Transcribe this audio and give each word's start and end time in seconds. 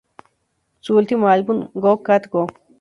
Su 0.79 0.97
último 0.97 1.27
álbum, 1.27 1.69
"Go 1.75 2.01
Cat 2.01 2.25
Go! 2.27 2.47